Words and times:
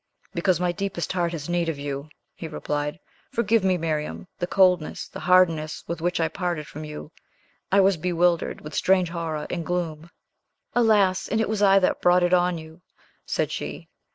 "Because 0.33 0.59
my 0.59 0.71
deepest 0.71 1.13
heart 1.13 1.31
has 1.31 1.47
need 1.47 1.69
of 1.69 1.77
you!" 1.77 2.09
he 2.33 2.47
replied. 2.47 2.99
"Forgive, 3.29 3.63
Miriam, 3.63 4.27
the 4.39 4.47
coldness, 4.47 5.07
the 5.07 5.19
hardness 5.19 5.83
with 5.85 6.01
which 6.01 6.19
I 6.19 6.27
parted 6.27 6.65
from 6.65 6.83
you! 6.83 7.11
I 7.71 7.81
was 7.81 7.97
bewildered 7.97 8.61
with 8.61 8.73
strange 8.73 9.09
horror 9.09 9.45
and 9.51 9.63
gloom." 9.63 10.09
"Alas! 10.73 11.27
and 11.27 11.39
it 11.39 11.47
was 11.47 11.61
I 11.61 11.77
that 11.77 12.01
brought 12.01 12.23
it 12.23 12.33
on 12.33 12.57
you," 12.57 12.81
said 13.27 13.51
she. 13.51 13.89